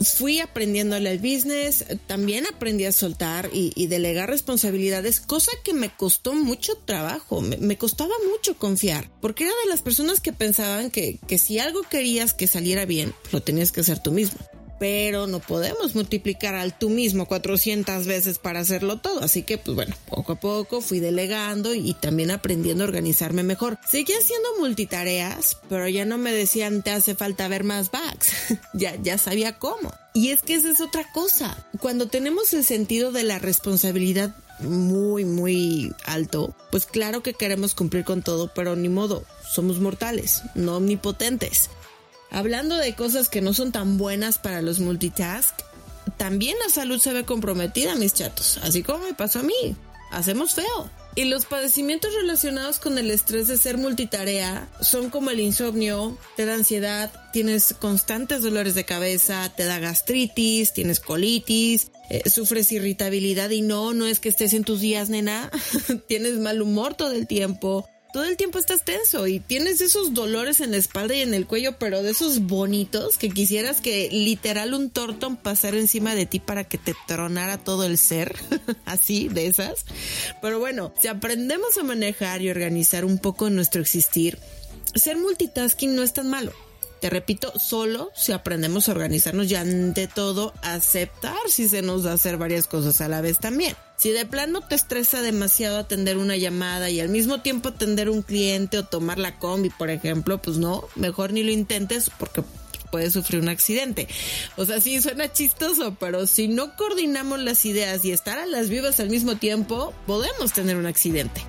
fui 0.01 0.39
aprendiéndole 0.39 1.09
al 1.09 1.17
business, 1.17 1.85
también 2.05 2.45
aprendí 2.45 2.85
a 2.85 2.91
soltar 2.91 3.49
y, 3.53 3.87
delegar 3.87 4.29
responsabilidades, 4.29 5.19
cosa 5.19 5.51
que 5.63 5.73
me 5.73 5.89
costó 5.89 6.33
mucho 6.33 6.75
trabajo, 6.85 7.41
me, 7.41 7.77
costaba 7.77 8.13
mucho 8.31 8.57
confiar, 8.57 9.09
porque 9.21 9.45
era 9.45 9.53
de 9.63 9.69
las 9.69 9.81
personas 9.81 10.19
que 10.19 10.33
pensaban 10.33 10.91
que, 10.91 11.19
que 11.27 11.37
si 11.37 11.59
algo 11.59 11.83
querías 11.83 12.33
que 12.33 12.47
saliera 12.47 12.85
bien, 12.85 13.13
lo 13.31 13.41
tenías 13.41 13.71
que 13.71 13.81
hacer 13.81 13.99
tú 13.99 14.11
mismo 14.11 14.39
pero 14.79 15.27
no 15.27 15.39
podemos 15.39 15.95
multiplicar 15.95 16.55
al 16.55 16.77
tú 16.77 16.89
mismo 16.89 17.25
400 17.25 18.05
veces 18.05 18.37
para 18.37 18.59
hacerlo 18.59 18.97
todo. 18.97 19.21
Así 19.21 19.43
que, 19.43 19.57
pues 19.57 19.75
bueno, 19.75 19.95
poco 20.09 20.33
a 20.33 20.39
poco 20.39 20.81
fui 20.81 20.99
delegando 20.99 21.73
y, 21.73 21.93
también 21.93 22.31
aprendiendo 22.31 22.83
a 22.83 22.87
organizarme 22.87 23.43
mejor. 23.43 23.77
Seguí 23.87 24.13
haciendo 24.13 24.47
multitareas, 24.59 25.57
pero 25.69 25.87
ya 25.87 26.05
no 26.05 26.17
me 26.17 26.31
decían 26.31 26.83
te 26.83 26.91
hace 26.91 27.15
falta 27.15 27.47
ver 27.47 27.63
más 27.63 27.91
bags. 27.91 28.31
ya, 28.73 28.95
ya 29.01 29.17
sabía 29.17 29.57
cómo. 29.57 29.93
Y 30.13 30.29
es 30.29 30.41
que 30.41 30.55
esa 30.55 30.71
es 30.71 30.81
otra 30.81 31.11
cosa. 31.11 31.65
Cuando 31.79 32.07
tenemos 32.07 32.53
el 32.53 32.63
sentido 32.63 33.11
de 33.11 33.23
la 33.23 33.39
responsabilidad 33.39 34.35
muy, 34.59 35.25
muy 35.25 35.93
alto, 36.05 36.55
pues 36.71 36.85
claro 36.85 37.21
que 37.21 37.33
queremos 37.33 37.75
cumplir 37.75 38.03
con 38.03 38.23
todo, 38.23 38.51
pero 38.53 38.75
ni 38.75 38.89
modo, 38.89 39.23
somos 39.47 39.79
mortales, 39.79 40.41
no 40.55 40.77
omnipotentes. 40.77 41.69
Hablando 42.31 42.75
de 42.77 42.93
cosas 42.95 43.29
que 43.29 43.41
no 43.41 43.53
son 43.53 43.71
tan 43.71 43.97
buenas 43.97 44.37
para 44.37 44.61
los 44.61 44.79
multitask, 44.79 45.55
también 46.17 46.55
la 46.65 46.71
salud 46.73 46.99
se 46.99 47.13
ve 47.13 47.25
comprometida, 47.25 47.95
mis 47.95 48.13
chatos, 48.13 48.59
así 48.63 48.83
como 48.83 49.05
me 49.05 49.13
pasó 49.13 49.39
a 49.39 49.43
mí. 49.43 49.75
Hacemos 50.11 50.53
feo. 50.53 50.89
Y 51.15 51.25
los 51.25 51.45
padecimientos 51.45 52.13
relacionados 52.13 52.77
con 52.77 52.97
el 52.99 53.09
estrés 53.09 53.47
de 53.47 53.57
ser 53.57 53.77
multitarea 53.77 54.69
son 54.81 55.09
como 55.09 55.31
el 55.31 55.39
insomnio, 55.39 56.15
te 56.35 56.45
da 56.45 56.53
ansiedad, 56.53 57.11
tienes 57.33 57.73
constantes 57.73 58.43
dolores 58.43 58.75
de 58.75 58.85
cabeza, 58.85 59.51
te 59.55 59.65
da 59.65 59.79
gastritis, 59.79 60.73
tienes 60.73 60.99
colitis, 60.99 61.89
eh, 62.11 62.29
sufres 62.29 62.71
irritabilidad 62.71 63.49
y 63.49 63.61
no, 63.61 63.93
no 63.93 64.05
es 64.05 64.19
que 64.19 64.29
estés 64.29 64.53
en 64.53 64.63
tus 64.63 64.79
días, 64.79 65.09
nena, 65.09 65.49
tienes 66.07 66.35
mal 66.35 66.61
humor 66.61 66.93
todo 66.93 67.13
el 67.13 67.25
tiempo, 67.25 67.89
todo 68.13 68.23
el 68.25 68.37
tiempo 68.37 68.57
estás 68.59 68.83
tenso 68.83 69.27
y 69.27 69.39
tienes 69.39 69.81
esos 69.81 70.13
dolores 70.13 70.61
en 70.61 70.71
la 70.71 70.77
espalda 70.77 71.15
y 71.15 71.21
en 71.21 71.33
el 71.33 71.45
cuello, 71.45 71.77
pero 71.77 72.03
de 72.03 72.11
esos 72.11 72.41
bonitos 72.41 73.17
que 73.17 73.29
quisieras 73.29 73.81
que 73.81 74.09
literal 74.11 74.73
un 74.73 74.89
tortón 74.89 75.35
pasara 75.35 75.77
encima 75.77 76.15
de 76.15 76.25
ti 76.25 76.39
para 76.39 76.63
que 76.63 76.77
te 76.77 76.95
tronara 77.07 77.57
todo 77.57 77.83
el 77.85 77.97
ser, 77.97 78.35
así, 78.85 79.27
de 79.27 79.47
esas. 79.47 79.85
Pero 80.41 80.59
bueno, 80.59 80.93
si 80.99 81.07
aprendemos 81.07 81.77
a 81.77 81.83
manejar 81.83 82.41
y 82.41 82.49
organizar 82.49 83.05
un 83.05 83.19
poco 83.19 83.49
nuestro 83.49 83.81
existir, 83.81 84.37
ser 84.95 85.17
multitasking 85.17 85.95
no 85.95 86.03
es 86.03 86.13
tan 86.13 86.29
malo. 86.29 86.53
Te 86.99 87.09
repito, 87.09 87.53
solo 87.59 88.11
si 88.15 88.31
aprendemos 88.31 88.89
a 88.89 88.91
organizarnos 88.91 89.51
y 89.51 89.55
ante 89.55 90.07
todo 90.07 90.53
aceptar 90.61 91.37
si 91.47 91.69
se 91.69 91.81
nos 91.81 92.03
da 92.03 92.13
hacer 92.13 92.37
varias 92.37 92.67
cosas 92.67 93.01
a 93.01 93.07
la 93.07 93.21
vez 93.21 93.39
también. 93.39 93.75
Si 93.97 94.11
de 94.11 94.25
plano 94.25 94.61
te 94.61 94.75
estresa 94.75 95.21
demasiado 95.21 95.77
atender 95.77 96.17
una 96.17 96.37
llamada 96.37 96.89
y 96.89 96.99
al 96.99 97.09
mismo 97.09 97.41
tiempo 97.41 97.69
atender 97.69 98.09
un 98.09 98.21
cliente 98.21 98.79
o 98.79 98.85
tomar 98.85 99.19
la 99.19 99.37
combi, 99.37 99.69
por 99.69 99.89
ejemplo, 99.89 100.39
pues 100.41 100.57
no, 100.57 100.83
mejor 100.95 101.33
ni 101.33 101.43
lo 101.43 101.51
intentes 101.51 102.09
porque 102.17 102.43
puedes 102.91 103.13
sufrir 103.13 103.41
un 103.41 103.49
accidente. 103.49 104.07
O 104.55 104.65
sea, 104.65 104.81
sí 104.81 105.01
suena 105.01 105.31
chistoso, 105.31 105.95
pero 105.99 106.25
si 106.25 106.47
no 106.47 106.75
coordinamos 106.75 107.39
las 107.39 107.65
ideas 107.65 108.03
y 108.05 108.11
estar 108.11 108.39
a 108.39 108.45
las 108.45 108.69
vivas 108.69 108.99
al 108.99 109.09
mismo 109.09 109.35
tiempo, 109.37 109.93
podemos 110.05 110.53
tener 110.53 110.77
un 110.77 110.85
accidente. 110.85 111.41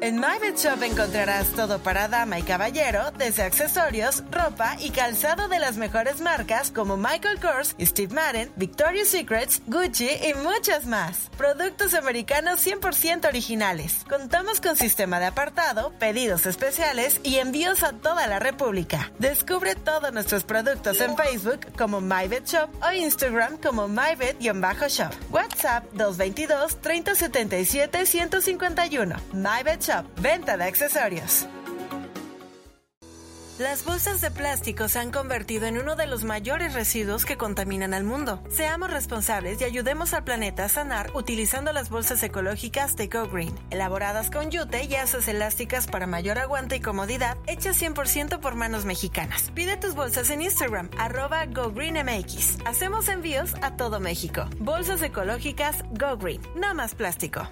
En 0.00 0.20
My 0.20 0.38
Shop 0.54 0.80
encontrarás 0.84 1.48
todo 1.48 1.80
para 1.80 2.06
dama 2.06 2.38
y 2.38 2.42
caballero, 2.42 3.10
desde 3.18 3.42
accesorios, 3.42 4.22
ropa 4.30 4.76
y 4.78 4.90
calzado 4.90 5.48
de 5.48 5.58
las 5.58 5.76
mejores 5.76 6.20
marcas 6.20 6.70
como 6.70 6.96
Michael 6.96 7.40
Kors, 7.40 7.74
Steve 7.80 8.14
Madden, 8.14 8.52
Victoria's 8.54 9.08
Secrets, 9.08 9.60
Gucci 9.66 10.08
y 10.08 10.34
muchas 10.34 10.86
más. 10.86 11.28
Productos 11.36 11.94
americanos 11.94 12.64
100% 12.64 13.26
originales. 13.26 14.04
Contamos 14.08 14.60
con 14.60 14.76
sistema 14.76 15.18
de 15.18 15.26
apartado, 15.26 15.92
pedidos 15.98 16.46
especiales 16.46 17.20
y 17.24 17.38
envíos 17.38 17.82
a 17.82 17.92
toda 17.92 18.28
la 18.28 18.38
República. 18.38 19.10
Descubre 19.18 19.74
todos 19.74 20.12
nuestros 20.12 20.44
productos 20.44 21.00
en 21.00 21.16
Facebook 21.16 21.60
como 21.76 22.00
MyBed 22.00 22.44
Shop 22.44 22.70
o 22.82 22.92
Instagram 22.92 23.56
como 23.58 23.88
MyBed-Shop. 23.88 25.12
WhatsApp 25.30 25.84
222 25.92 26.80
3077 26.80 28.06
151. 28.06 29.16
Venta 30.20 30.58
de 30.58 30.64
accesorios. 30.64 31.46
Las 33.58 33.84
bolsas 33.84 34.20
de 34.20 34.30
plástico 34.30 34.86
se 34.86 34.98
han 34.98 35.10
convertido 35.10 35.66
en 35.66 35.78
uno 35.78 35.96
de 35.96 36.06
los 36.06 36.24
mayores 36.24 36.74
residuos 36.74 37.24
que 37.24 37.38
contaminan 37.38 37.94
al 37.94 38.04
mundo. 38.04 38.40
Seamos 38.50 38.90
responsables 38.90 39.60
y 39.60 39.64
ayudemos 39.64 40.12
al 40.12 40.24
planeta 40.24 40.66
a 40.66 40.68
sanar 40.68 41.10
utilizando 41.14 41.72
las 41.72 41.88
bolsas 41.88 42.22
ecológicas 42.22 42.96
de 42.96 43.08
Go 43.08 43.28
Green, 43.28 43.52
elaboradas 43.70 44.30
con 44.30 44.50
yute 44.50 44.84
y 44.84 44.94
asas 44.94 45.26
elásticas 45.26 45.86
para 45.86 46.06
mayor 46.06 46.38
aguante 46.38 46.76
y 46.76 46.80
comodidad, 46.80 47.38
hechas 47.46 47.82
100% 47.82 48.38
por 48.40 48.54
manos 48.54 48.84
mexicanas. 48.84 49.50
Pide 49.54 49.78
tus 49.78 49.94
bolsas 49.94 50.30
en 50.30 50.42
Instagram, 50.42 50.90
arroba 50.98 51.46
GoGreenMX. 51.46 52.58
Hacemos 52.66 53.08
envíos 53.08 53.54
a 53.62 53.76
todo 53.76 54.00
México. 54.00 54.44
Bolsas 54.60 55.02
ecológicas 55.02 55.82
Go 55.98 56.16
Green, 56.18 56.42
no 56.54 56.74
más 56.74 56.94
plástico. 56.94 57.48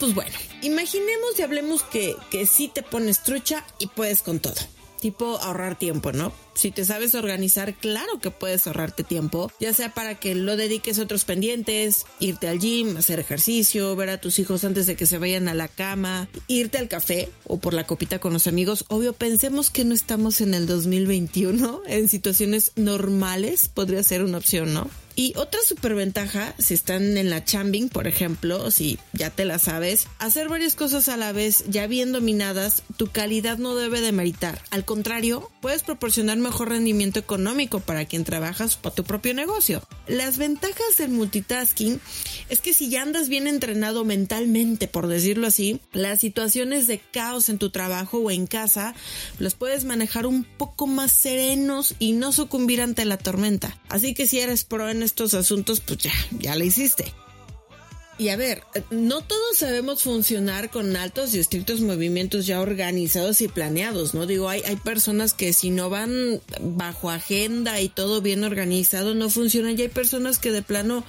Pues 0.00 0.14
bueno, 0.14 0.32
imaginemos 0.62 1.38
y 1.38 1.42
hablemos 1.42 1.82
que, 1.84 2.16
que 2.30 2.46
sí 2.46 2.68
te 2.68 2.82
pones 2.82 3.22
trucha 3.22 3.64
y 3.78 3.86
puedes 3.86 4.22
con 4.22 4.40
todo 4.40 4.54
tipo 5.00 5.38
ahorrar 5.38 5.78
tiempo, 5.78 6.12
¿no? 6.12 6.32
Si 6.60 6.70
te 6.70 6.84
sabes 6.84 7.14
organizar, 7.14 7.72
claro 7.72 8.20
que 8.20 8.30
puedes 8.30 8.66
ahorrarte 8.66 9.02
tiempo, 9.02 9.50
ya 9.60 9.72
sea 9.72 9.94
para 9.94 10.16
que 10.16 10.34
lo 10.34 10.58
dediques 10.58 10.98
a 10.98 11.04
otros 11.04 11.24
pendientes, 11.24 12.04
irte 12.18 12.48
al 12.48 12.58
gym, 12.58 12.98
hacer 12.98 13.18
ejercicio, 13.18 13.96
ver 13.96 14.10
a 14.10 14.20
tus 14.20 14.38
hijos 14.38 14.62
antes 14.64 14.84
de 14.84 14.94
que 14.94 15.06
se 15.06 15.16
vayan 15.16 15.48
a 15.48 15.54
la 15.54 15.68
cama, 15.68 16.28
irte 16.48 16.76
al 16.76 16.88
café 16.88 17.30
o 17.46 17.58
por 17.58 17.72
la 17.72 17.86
copita 17.86 18.18
con 18.18 18.34
los 18.34 18.46
amigos. 18.46 18.84
Obvio, 18.88 19.14
pensemos 19.14 19.70
que 19.70 19.86
no 19.86 19.94
estamos 19.94 20.42
en 20.42 20.52
el 20.52 20.66
2021, 20.66 21.80
en 21.86 22.08
situaciones 22.10 22.72
normales 22.76 23.70
podría 23.70 24.02
ser 24.02 24.22
una 24.22 24.36
opción, 24.36 24.74
¿no? 24.74 24.90
Y 25.16 25.34
otra 25.36 25.60
superventaja, 25.66 26.54
si 26.58 26.74
están 26.74 27.16
en 27.18 27.28
la 27.30 27.44
chambing, 27.44 27.88
por 27.88 28.06
ejemplo, 28.06 28.70
si 28.70 28.98
ya 29.12 29.28
te 29.28 29.44
la 29.44 29.58
sabes, 29.58 30.06
hacer 30.18 30.48
varias 30.48 30.76
cosas 30.76 31.08
a 31.08 31.16
la 31.16 31.32
vez 31.32 31.64
ya 31.68 31.86
bien 31.86 32.12
dominadas, 32.12 32.84
tu 32.96 33.08
calidad 33.08 33.58
no 33.58 33.74
debe 33.74 34.00
de 34.00 34.12
meritar. 34.12 34.62
Al 34.70 34.84
contrario, 34.84 35.50
puedes 35.60 35.82
proporcionar 35.82 36.38
mejor 36.50 36.70
rendimiento 36.70 37.20
económico 37.20 37.78
para 37.78 38.04
quien 38.06 38.24
trabajas 38.24 38.76
para 38.76 38.94
tu 38.94 39.04
propio 39.04 39.34
negocio. 39.34 39.82
Las 40.08 40.36
ventajas 40.36 40.96
del 40.98 41.10
multitasking 41.10 42.00
es 42.48 42.60
que 42.60 42.74
si 42.74 42.90
ya 42.90 43.02
andas 43.02 43.28
bien 43.28 43.46
entrenado 43.46 44.04
mentalmente, 44.04 44.88
por 44.88 45.06
decirlo 45.06 45.46
así, 45.46 45.80
las 45.92 46.18
situaciones 46.18 46.88
de 46.88 46.98
caos 46.98 47.48
en 47.48 47.58
tu 47.58 47.70
trabajo 47.70 48.18
o 48.18 48.32
en 48.32 48.48
casa 48.48 48.94
los 49.38 49.54
puedes 49.54 49.84
manejar 49.84 50.26
un 50.26 50.42
poco 50.42 50.88
más 50.88 51.12
serenos 51.12 51.94
y 52.00 52.12
no 52.12 52.32
sucumbir 52.32 52.82
ante 52.82 53.04
la 53.04 53.16
tormenta. 53.16 53.78
Así 53.88 54.12
que 54.12 54.26
si 54.26 54.40
eres 54.40 54.64
pro 54.64 54.90
en 54.90 55.04
estos 55.04 55.34
asuntos, 55.34 55.78
pues 55.78 56.00
ya, 56.00 56.12
ya 56.32 56.56
la 56.56 56.64
hiciste. 56.64 57.14
Y 58.20 58.28
a 58.28 58.36
ver, 58.36 58.64
no 58.90 59.22
todos 59.22 59.56
sabemos 59.56 60.02
funcionar 60.02 60.70
con 60.70 60.94
altos 60.94 61.34
y 61.34 61.38
estrictos 61.38 61.80
movimientos 61.80 62.46
ya 62.46 62.60
organizados 62.60 63.40
y 63.40 63.48
planeados, 63.48 64.12
¿no? 64.12 64.26
Digo, 64.26 64.50
hay, 64.50 64.60
hay 64.66 64.76
personas 64.76 65.32
que 65.32 65.54
si 65.54 65.70
no 65.70 65.88
van 65.88 66.42
bajo 66.60 67.08
agenda 67.08 67.80
y 67.80 67.88
todo 67.88 68.20
bien 68.20 68.44
organizado, 68.44 69.14
no 69.14 69.30
funcionan. 69.30 69.78
Y 69.78 69.82
hay 69.84 69.88
personas 69.88 70.38
que 70.38 70.52
de 70.52 70.60
plano 70.60 71.02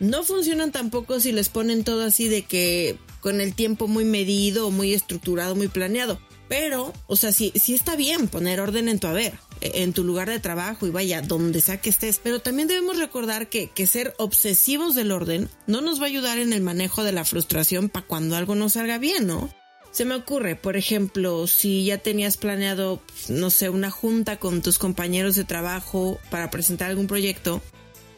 no 0.00 0.24
funcionan 0.24 0.72
tampoco 0.72 1.20
si 1.20 1.30
les 1.30 1.50
ponen 1.50 1.84
todo 1.84 2.02
así 2.02 2.26
de 2.26 2.42
que 2.42 2.98
con 3.20 3.40
el 3.40 3.54
tiempo 3.54 3.86
muy 3.86 4.04
medido, 4.04 4.72
muy 4.72 4.92
estructurado, 4.92 5.54
muy 5.54 5.68
planeado. 5.68 6.18
Pero, 6.48 6.92
o 7.06 7.16
sea, 7.16 7.32
sí, 7.32 7.52
sí 7.56 7.74
está 7.74 7.96
bien 7.96 8.28
poner 8.28 8.60
orden 8.60 8.88
en 8.88 9.00
tu 9.00 9.06
haber 9.06 9.34
en 9.60 9.92
tu 9.92 10.04
lugar 10.04 10.28
de 10.28 10.40
trabajo 10.40 10.86
y 10.86 10.90
vaya, 10.90 11.22
donde 11.22 11.60
sea 11.60 11.80
que 11.80 11.90
estés. 11.90 12.20
Pero 12.22 12.40
también 12.40 12.68
debemos 12.68 12.98
recordar 12.98 13.48
que, 13.48 13.70
que 13.70 13.86
ser 13.86 14.14
obsesivos 14.18 14.94
del 14.94 15.12
orden 15.12 15.48
no 15.66 15.80
nos 15.80 16.00
va 16.00 16.04
a 16.04 16.08
ayudar 16.08 16.38
en 16.38 16.52
el 16.52 16.62
manejo 16.62 17.04
de 17.04 17.12
la 17.12 17.24
frustración 17.24 17.88
para 17.88 18.06
cuando 18.06 18.36
algo 18.36 18.54
no 18.54 18.68
salga 18.68 18.98
bien, 18.98 19.26
¿no? 19.26 19.50
Se 19.92 20.04
me 20.04 20.14
ocurre, 20.14 20.56
por 20.56 20.76
ejemplo, 20.76 21.46
si 21.46 21.86
ya 21.86 21.96
tenías 21.98 22.36
planeado, 22.36 23.00
no 23.28 23.48
sé, 23.48 23.70
una 23.70 23.90
junta 23.90 24.38
con 24.38 24.60
tus 24.60 24.78
compañeros 24.78 25.36
de 25.36 25.44
trabajo 25.44 26.18
para 26.30 26.50
presentar 26.50 26.90
algún 26.90 27.06
proyecto 27.06 27.62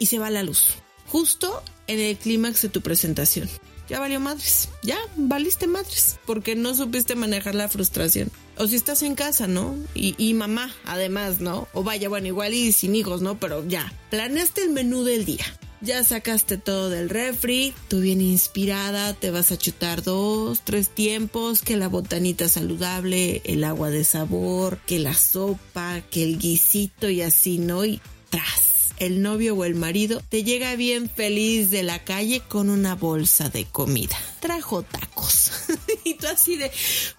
y 0.00 0.06
se 0.06 0.18
va 0.18 0.28
la 0.28 0.42
luz, 0.42 0.74
justo 1.06 1.62
en 1.86 2.00
el 2.00 2.16
clímax 2.16 2.62
de 2.62 2.68
tu 2.68 2.80
presentación 2.80 3.48
ya 3.88 4.00
valió 4.00 4.20
madres, 4.20 4.68
ya 4.82 4.98
valiste 5.16 5.66
madres, 5.66 6.18
porque 6.26 6.54
no 6.54 6.74
supiste 6.74 7.14
manejar 7.14 7.54
la 7.54 7.68
frustración. 7.68 8.30
O 8.56 8.66
si 8.66 8.76
estás 8.76 9.02
en 9.02 9.14
casa, 9.14 9.46
¿no? 9.46 9.76
Y, 9.94 10.14
y, 10.18 10.34
mamá, 10.34 10.74
además, 10.84 11.40
¿no? 11.40 11.68
O 11.72 11.84
vaya, 11.84 12.08
bueno, 12.08 12.26
igual 12.26 12.54
y 12.54 12.72
sin 12.72 12.94
hijos, 12.94 13.22
¿no? 13.22 13.38
Pero 13.38 13.66
ya, 13.66 13.92
planeaste 14.10 14.62
el 14.64 14.70
menú 14.70 15.04
del 15.04 15.24
día. 15.24 15.44
ya 15.80 16.02
sacaste 16.02 16.58
todo 16.58 16.90
del 16.90 17.08
refri, 17.08 17.72
tú 17.88 18.00
bien 18.00 18.20
inspirada, 18.20 19.14
te 19.14 19.30
vas 19.30 19.52
a 19.52 19.58
chutar 19.58 20.02
dos, 20.02 20.62
tres 20.64 20.88
tiempos, 20.88 21.62
que 21.62 21.76
la 21.76 21.88
botanita 21.88 22.48
saludable, 22.48 23.42
el 23.44 23.62
agua 23.64 23.90
de 23.90 24.04
sabor, 24.04 24.78
que 24.86 24.98
la 24.98 25.14
sopa, 25.14 26.00
que 26.10 26.24
el 26.24 26.38
guisito 26.38 27.08
y 27.08 27.22
así, 27.22 27.58
¿no? 27.58 27.84
Y 27.84 28.00
tras 28.28 28.67
el 28.98 29.22
novio 29.22 29.54
o 29.54 29.64
el 29.64 29.74
marido 29.74 30.22
te 30.28 30.44
llega 30.44 30.74
bien 30.76 31.08
feliz 31.08 31.70
de 31.70 31.82
la 31.82 32.04
calle 32.04 32.40
con 32.40 32.70
una 32.70 32.94
bolsa 32.94 33.48
de 33.48 33.64
comida. 33.64 34.16
Trajo 34.40 34.82
tacos. 34.82 35.50
y 36.04 36.14
tú 36.14 36.26
así 36.26 36.56
de, 36.56 36.70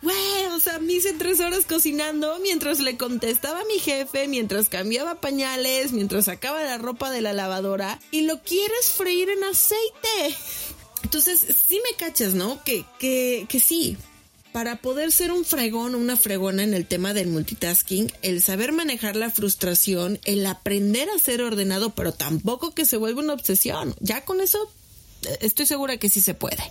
güey, 0.02 0.46
o 0.54 0.60
sea, 0.60 0.80
me 0.80 0.94
hice 0.94 1.14
tres 1.14 1.40
horas 1.40 1.66
cocinando 1.66 2.40
mientras 2.42 2.80
le 2.80 2.98
contestaba 2.98 3.62
a 3.62 3.66
mi 3.66 3.80
jefe, 3.80 4.28
mientras 4.28 4.70
cambiaba 4.70 5.22
pañales, 5.22 5.92
mientras 5.92 6.26
sacaba 6.26 6.64
la 6.64 6.78
ropa 6.78 7.12
de 7.12 7.22
la 7.22 7.34
lavadora 7.34 8.00
y 8.12 8.22
lo 8.22 8.42
quieres 8.42 8.92
freír 8.96 9.30
en 9.30 9.44
aceite. 9.44 10.38
Entonces, 11.04 11.40
sí 11.68 11.80
me 11.90 11.96
cachas, 11.96 12.34
¿no? 12.34 12.62
Que, 12.64 12.86
que, 13.00 13.46
que 13.48 13.60
sí, 13.60 13.98
para 14.52 14.78
poder 14.78 15.12
ser 15.12 15.32
un 15.32 15.46
fregón 15.46 15.96
o 15.96 15.98
una 15.98 16.16
fregona 16.16 16.64
en 16.64 16.74
el 16.74 16.86
tema 16.86 17.14
del 17.14 17.28
multitasking, 17.28 18.12
el 18.22 18.42
saber 18.42 18.72
manejar 18.72 19.16
la 19.16 19.30
frustración, 19.30 20.20
el 20.26 20.46
aprender 20.46 21.10
a 21.10 21.20
ser 21.20 21.42
ordenado, 21.42 21.92
pero 21.92 22.14
tampoco 22.14 22.72
que 22.72 22.86
se 22.86 22.98
vuelva 22.98 23.22
una 23.22 23.34
obsesión. 23.34 23.96
Ya 24.00 24.26
con 24.26 24.42
eso 24.42 24.70
eh, 25.26 25.38
estoy 25.42 25.66
segura 25.66 25.98
que 25.98 26.10
sí 26.10 26.22
se 26.22 26.34
puede. 26.34 26.64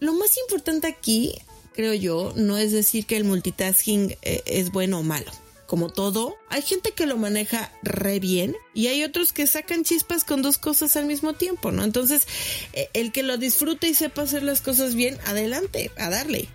Lo 0.00 0.12
más 0.14 0.36
importante 0.38 0.86
aquí, 0.86 1.34
creo 1.74 1.94
yo, 1.94 2.32
no 2.34 2.58
es 2.58 2.72
decir 2.72 3.06
que 3.06 3.16
el 3.16 3.24
multitasking 3.24 4.16
eh, 4.22 4.42
es 4.46 4.72
bueno 4.72 5.00
o 5.00 5.02
malo. 5.02 5.30
Como 5.66 5.90
todo, 5.90 6.34
hay 6.48 6.62
gente 6.62 6.92
que 6.92 7.04
lo 7.04 7.18
maneja 7.18 7.70
re 7.82 8.20
bien 8.20 8.56
y 8.72 8.86
hay 8.86 9.04
otros 9.04 9.34
que 9.34 9.46
sacan 9.46 9.84
chispas 9.84 10.24
con 10.24 10.40
dos 10.40 10.56
cosas 10.56 10.96
al 10.96 11.04
mismo 11.04 11.34
tiempo, 11.34 11.72
¿no? 11.72 11.84
Entonces, 11.84 12.26
eh, 12.72 12.88
el 12.94 13.12
que 13.12 13.22
lo 13.22 13.36
disfrute 13.36 13.86
y 13.86 13.92
sepa 13.92 14.22
hacer 14.22 14.42
las 14.42 14.62
cosas 14.62 14.94
bien, 14.94 15.18
adelante, 15.26 15.90
a 15.98 16.08
darle. 16.08 16.48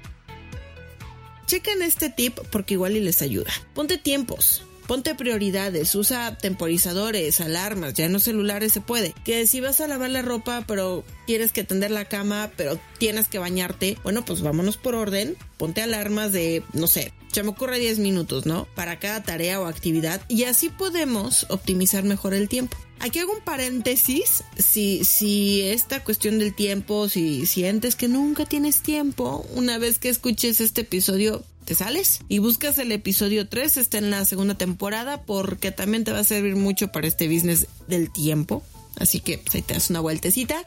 Chequen 1.45 1.81
este 1.81 2.09
tip 2.09 2.39
porque 2.51 2.75
igual 2.75 2.95
y 2.95 2.99
les 2.99 3.21
ayuda. 3.21 3.51
Ponte 3.73 3.97
tiempos. 3.97 4.63
Ponte 4.87 5.15
prioridades, 5.15 5.95
usa 5.95 6.37
temporizadores, 6.37 7.39
alarmas, 7.41 7.93
ya 7.93 8.09
no 8.09 8.19
celulares 8.19 8.73
se 8.73 8.81
puede. 8.81 9.13
Que 9.23 9.47
si 9.47 9.61
vas 9.61 9.79
a 9.79 9.87
lavar 9.87 10.09
la 10.09 10.21
ropa, 10.21 10.63
pero 10.67 11.03
quieres 11.25 11.51
que 11.51 11.63
tender 11.63 11.91
la 11.91 12.05
cama, 12.05 12.51
pero 12.57 12.79
tienes 12.97 13.27
que 13.27 13.39
bañarte, 13.39 13.97
bueno, 14.03 14.25
pues 14.25 14.41
vámonos 14.41 14.77
por 14.77 14.95
orden. 14.95 15.37
Ponte 15.57 15.81
alarmas 15.81 16.33
de, 16.33 16.63
no 16.73 16.87
sé, 16.87 17.13
ya 17.31 17.43
me 17.43 17.49
ocurre 17.49 17.79
10 17.79 17.99
minutos, 17.99 18.45
¿no? 18.45 18.67
Para 18.75 18.99
cada 18.99 19.23
tarea 19.23 19.59
o 19.59 19.65
actividad 19.65 20.21
y 20.27 20.43
así 20.43 20.69
podemos 20.69 21.45
optimizar 21.49 22.03
mejor 22.03 22.33
el 22.33 22.49
tiempo. 22.49 22.77
Aquí 22.99 23.19
hago 23.19 23.33
un 23.33 23.41
paréntesis, 23.41 24.43
si, 24.57 25.03
si 25.03 25.61
esta 25.61 26.03
cuestión 26.05 26.39
del 26.39 26.55
tiempo, 26.55 27.09
si 27.09 27.45
sientes 27.45 27.95
que 27.95 28.07
nunca 28.07 28.45
tienes 28.45 28.81
tiempo, 28.81 29.45
una 29.55 29.77
vez 29.77 29.99
que 29.99 30.07
escuches 30.07 30.61
este 30.61 30.81
episodio, 30.81 31.43
te 31.63 31.75
sales 31.75 32.19
y 32.29 32.39
buscas 32.39 32.77
el 32.77 32.91
episodio 32.91 33.47
3, 33.47 33.77
está 33.77 33.97
en 33.97 34.11
la 34.11 34.25
segunda 34.25 34.55
temporada 34.55 35.23
porque 35.23 35.71
también 35.71 36.03
te 36.03 36.11
va 36.11 36.19
a 36.19 36.23
servir 36.23 36.55
mucho 36.55 36.89
para 36.91 37.07
este 37.07 37.27
business 37.27 37.67
del 37.87 38.11
tiempo. 38.11 38.63
Así 38.97 39.19
que 39.19 39.37
pues, 39.39 39.55
ahí 39.55 39.61
te 39.61 39.73
das 39.73 39.89
una 39.89 39.99
vueltecita. 39.99 40.63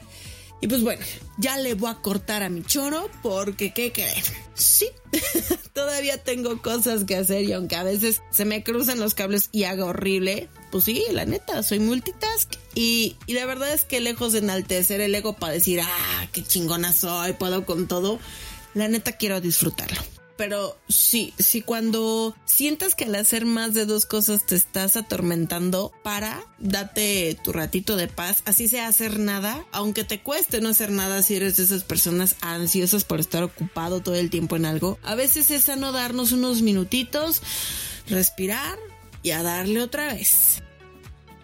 Y 0.59 0.67
pues 0.67 0.81
bueno, 0.81 1.05
ya 1.37 1.57
le 1.57 1.75
voy 1.75 1.91
a 1.91 2.01
cortar 2.01 2.41
a 2.41 2.49
mi 2.49 2.63
choro 2.63 3.11
porque 3.21 3.73
¿qué 3.73 3.91
creen? 3.91 4.23
Sí, 4.55 4.87
todavía 5.73 6.23
tengo 6.23 6.59
cosas 6.63 7.03
que 7.03 7.15
hacer 7.15 7.43
y 7.43 7.51
aunque 7.53 7.75
a 7.75 7.83
veces 7.83 8.23
se 8.31 8.43
me 8.43 8.63
cruzan 8.63 8.99
los 8.99 9.13
cables 9.13 9.49
y 9.51 9.65
haga 9.65 9.85
horrible, 9.85 10.49
pues 10.71 10.85
sí, 10.85 11.03
la 11.11 11.25
neta, 11.25 11.61
soy 11.61 11.77
multitask 11.77 12.55
y, 12.73 13.17
y 13.27 13.33
la 13.33 13.45
verdad 13.45 13.71
es 13.71 13.83
que 13.83 13.99
lejos 13.99 14.33
de 14.33 14.39
enaltecer 14.39 14.99
el 14.99 15.13
ego 15.13 15.33
para 15.33 15.53
decir, 15.53 15.79
ah, 15.83 16.27
qué 16.31 16.43
chingona 16.43 16.91
soy, 16.91 17.33
puedo 17.33 17.63
con 17.63 17.87
todo, 17.87 18.19
la 18.73 18.87
neta 18.87 19.11
quiero 19.11 19.39
disfrutarlo 19.39 20.16
pero 20.37 20.77
sí, 20.87 21.33
sí 21.37 21.61
cuando 21.61 22.35
sientas 22.45 22.95
que 22.95 23.05
al 23.05 23.15
hacer 23.15 23.45
más 23.45 23.73
de 23.73 23.85
dos 23.85 24.05
cosas 24.05 24.45
te 24.45 24.55
estás 24.55 24.95
atormentando, 24.95 25.91
para, 26.03 26.43
date 26.59 27.37
tu 27.43 27.51
ratito 27.51 27.95
de 27.95 28.07
paz, 28.07 28.43
así 28.45 28.67
sea 28.67 28.87
hacer 28.87 29.19
nada, 29.19 29.65
aunque 29.71 30.03
te 30.03 30.21
cueste 30.21 30.61
no 30.61 30.69
hacer 30.69 30.91
nada 30.91 31.23
si 31.23 31.35
eres 31.35 31.57
de 31.57 31.63
esas 31.63 31.83
personas 31.83 32.35
ansiosas 32.41 33.03
por 33.03 33.19
estar 33.19 33.43
ocupado 33.43 34.01
todo 34.01 34.15
el 34.15 34.29
tiempo 34.29 34.55
en 34.55 34.65
algo. 34.65 34.99
A 35.03 35.15
veces 35.15 35.51
es 35.51 35.65
sano 35.65 35.91
darnos 35.91 36.31
unos 36.31 36.61
minutitos, 36.61 37.41
respirar 38.07 38.77
y 39.23 39.31
a 39.31 39.43
darle 39.43 39.81
otra 39.81 40.13
vez. 40.13 40.61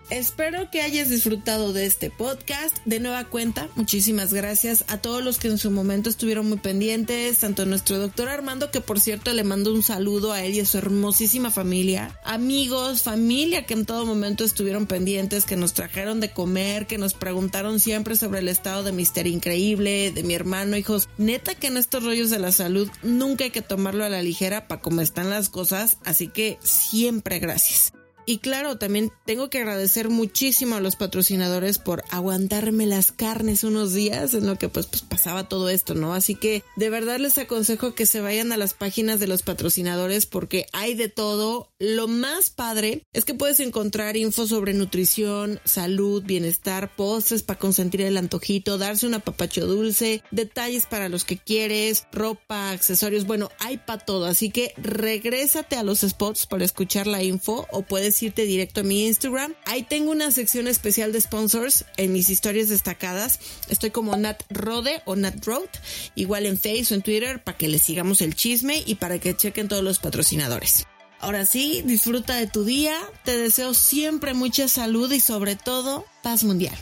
Espero 0.10 0.70
que 0.70 0.82
hayas 0.82 1.10
disfrutado 1.10 1.74
de 1.74 1.86
este 1.86 2.10
podcast. 2.10 2.78
De 2.86 3.00
nueva 3.00 3.26
cuenta, 3.26 3.70
muchísimas 3.76 4.34
gracias 4.34 4.84
a 4.88 4.98
todos 4.98 5.24
los 5.24 5.38
que 5.38 5.48
en 5.48 5.58
su 5.58 5.72
momento 5.72 6.10
estuvieron 6.10 6.50
muy 6.50 6.58
pendientes, 6.58 7.40
tanto 7.40 7.64
a 7.64 7.66
nuestro 7.66 7.98
doctor 7.98 8.30
Armando, 8.30 8.70
que 8.70 8.82
por 8.82 9.00
cierto 9.00 9.32
le 9.32 9.44
mando 9.44 9.74
un 9.74 9.82
saludo 9.82 10.34
a 10.34 10.44
él 10.44 10.56
y 10.56 10.60
a 10.60 10.66
su 10.66 10.78
hermosísima 10.78 11.52
familia, 11.52 12.20
amigos, 12.26 13.02
familia 13.02 13.66
que 13.66 13.74
en 13.74 13.86
todo 13.86 14.06
momento 14.06 14.44
estuvieron 14.44 14.88
pendientes, 14.88 15.46
que 15.46 15.56
nos 15.56 15.74
trajeron 15.74 16.20
de 16.20 16.32
comer, 16.32 16.86
que 16.86 16.98
nos 16.98 17.14
preguntaron 17.14 17.80
siempre 17.80 18.16
sobre 18.16 18.40
el 18.40 18.50
estado 18.50 18.84
de 18.84 18.92
Mister 18.92 19.26
Increíble, 19.26 20.12
de 20.12 20.24
mi 20.24 20.34
hermano, 20.34 20.78
hijos. 20.78 21.08
Neta 21.18 21.56
que 21.56 21.68
en 21.68 21.78
estos 21.78 22.04
rollos 22.04 22.30
de 22.30 22.40
la 22.40 22.52
salud 22.52 22.90
nunca 23.04 23.46
hay 23.46 23.52
que 23.52 23.62
tomarlo 23.62 24.04
a 24.04 24.10
la 24.10 24.22
ligera 24.22 24.68
para 24.68 24.82
cómo 24.82 25.02
están 25.02 25.30
las 25.30 25.50
cosas, 25.50 25.98
así 26.04 26.28
que 26.28 26.60
siempre 26.62 27.40
gracias. 27.40 27.94
Y 28.26 28.38
claro, 28.38 28.78
también 28.78 29.12
tengo 29.26 29.50
que 29.50 29.60
agradecer 29.60 30.10
muchísimo 30.10 30.76
a 30.76 30.80
los 30.80 30.96
patrocinadores 30.96 31.78
por 31.78 32.04
aguantarme 32.10 32.86
las 32.86 33.12
carnes 33.12 33.64
unos 33.64 33.94
días 33.94 34.34
en 34.34 34.48
lo 34.48 34.58
que 34.58 34.70
pues, 34.70 34.86
pues, 34.86 35.02
pasaba 35.02 35.50
todo 35.50 35.70
esto, 35.70 35.94
¿no? 35.94 36.14
Así 36.14 36.36
que 36.36 36.64
de 36.76 36.90
verdad 36.90 37.18
les 37.20 37.38
aconsejo 37.38 37.96
que 37.96 38.06
se 38.06 38.22
vayan 38.22 38.52
a 38.52 38.58
las 38.58 38.74
páginas 38.74 39.20
de 39.20 39.28
los 39.28 39.44
patrocinadores 39.44 40.26
porque 40.26 40.68
hay 40.72 40.94
de 40.94 41.10
todo. 41.10 41.73
Lo 41.86 42.08
más 42.08 42.50
padre 42.50 43.04
es 43.12 43.26
que 43.26 43.34
puedes 43.34 43.60
encontrar 43.60 44.16
info 44.16 44.48
sobre 44.48 44.74
nutrición, 44.74 45.60
salud, 45.66 46.24
bienestar, 46.24 46.96
postres 46.96 47.44
para 47.44 47.60
consentir 47.60 48.00
el 48.04 48.16
antojito, 48.16 48.78
darse 48.78 49.06
un 49.06 49.16
apapacho 49.16 49.68
dulce, 49.68 50.24
detalles 50.32 50.86
para 50.86 51.10
los 51.10 51.26
que 51.26 51.38
quieres, 51.38 52.06
ropa, 52.14 52.72
accesorios, 52.72 53.28
bueno, 53.28 53.50
hay 53.60 53.80
para 53.80 54.00
todo. 54.00 54.28
Así 54.28 54.50
que 54.50 54.74
regrésate 54.78 55.76
a 55.76 55.84
los 55.84 56.00
spots 56.00 56.46
para 56.46 56.64
escuchar 56.64 57.06
la 57.06 57.22
info 57.22 57.68
o 57.70 57.82
puedes 57.82 58.24
irte 58.24 58.46
directo 58.46 58.80
a 58.80 58.84
mi 58.84 59.06
Instagram. 59.06 59.54
Ahí 59.66 59.84
tengo 59.84 60.12
una 60.12 60.32
sección 60.32 60.70
especial 60.70 61.12
de 61.12 61.20
sponsors 61.20 61.84
en 61.98 62.14
mis 62.14 62.30
historias 62.30 62.70
destacadas. 62.70 63.42
Estoy 63.68 63.90
como 63.90 64.16
Nat 64.16 64.42
Rode 64.50 65.02
o 65.04 65.18
Nat 65.18 65.46
Road, 65.46 65.68
igual 66.16 66.46
en 66.46 66.58
Facebook 66.58 66.92
o 66.92 66.96
en 66.96 67.02
Twitter 67.02 67.44
para 67.44 67.58
que 67.58 67.68
les 67.68 67.84
sigamos 67.84 68.22
el 68.22 68.36
chisme 68.36 68.82
y 68.86 68.96
para 68.96 69.20
que 69.20 69.36
chequen 69.36 69.68
todos 69.68 69.84
los 69.84 70.00
patrocinadores. 70.00 70.86
Ahora 71.24 71.46
sí, 71.46 71.82
disfruta 71.86 72.36
de 72.36 72.48
tu 72.48 72.66
día. 72.66 72.98
Te 73.24 73.38
deseo 73.38 73.74
siempre 73.74 74.34
mucha 74.34 74.68
salud 74.68 75.10
y 75.14 75.22
sobre 75.22 75.56
todo 75.56 76.04
paz 76.22 76.44
mundial. 76.44 76.76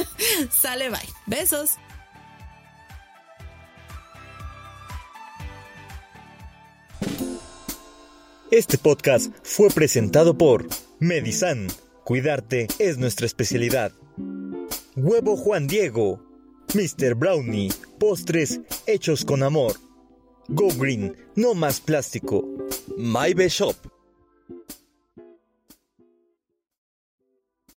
Sale, 0.52 0.90
bye. 0.90 0.98
Besos. 1.24 1.70
Este 8.50 8.76
podcast 8.76 9.32
fue 9.42 9.70
presentado 9.70 10.36
por 10.36 10.68
Medisan. 10.98 11.68
Cuidarte 12.04 12.66
es 12.78 12.98
nuestra 12.98 13.24
especialidad. 13.24 13.92
Huevo 14.96 15.38
Juan 15.38 15.66
Diego. 15.66 16.22
Mr. 16.74 17.14
Brownie. 17.14 17.72
Postres 17.98 18.60
hechos 18.86 19.24
con 19.24 19.42
amor. 19.42 19.87
Go 20.48 20.68
Green. 20.78 21.14
No 21.36 21.52
más 21.54 21.78
plástico. 21.80 22.42
My 22.96 23.34
Shop. 23.48 23.76